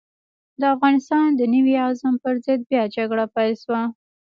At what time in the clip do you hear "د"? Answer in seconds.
0.59-0.61, 1.35-1.41